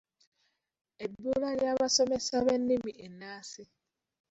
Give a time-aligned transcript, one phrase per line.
[1.05, 3.63] Ebbula ly’abasomesa b’ennimi ennansi.